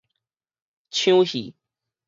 [0.89, 1.53] 搶戲